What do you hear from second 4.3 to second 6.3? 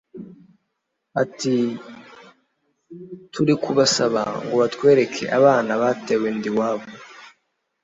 ngo batwereke abana batewe